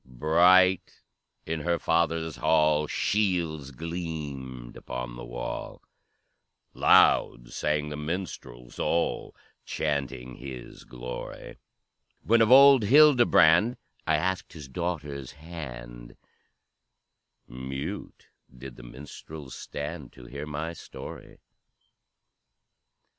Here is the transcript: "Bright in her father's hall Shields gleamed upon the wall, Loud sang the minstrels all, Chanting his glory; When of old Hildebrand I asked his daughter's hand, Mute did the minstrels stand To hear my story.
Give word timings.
"Bright 0.03 1.03
in 1.45 1.59
her 1.59 1.77
father's 1.77 2.37
hall 2.37 2.87
Shields 2.87 3.69
gleamed 3.69 4.75
upon 4.75 5.15
the 5.15 5.23
wall, 5.23 5.83
Loud 6.73 7.53
sang 7.53 7.89
the 7.89 7.95
minstrels 7.97 8.79
all, 8.79 9.35
Chanting 9.63 10.37
his 10.37 10.85
glory; 10.85 11.59
When 12.23 12.41
of 12.41 12.49
old 12.49 12.81
Hildebrand 12.85 13.77
I 14.07 14.15
asked 14.15 14.53
his 14.53 14.67
daughter's 14.67 15.33
hand, 15.33 16.17
Mute 17.47 18.25
did 18.57 18.77
the 18.77 18.81
minstrels 18.81 19.53
stand 19.53 20.13
To 20.13 20.25
hear 20.25 20.47
my 20.47 20.73
story. 20.73 21.37